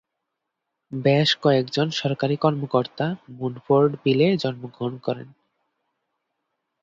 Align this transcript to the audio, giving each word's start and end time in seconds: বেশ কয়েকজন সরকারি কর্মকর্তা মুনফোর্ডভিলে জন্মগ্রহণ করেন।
বেশ 0.91 1.29
কয়েকজন 1.43 1.87
সরকারি 1.91 2.35
কর্মকর্তা 2.37 3.05
মুনফোর্ডভিলে 3.37 4.27
জন্মগ্রহণ 4.37 4.93
করেন। 4.97 5.29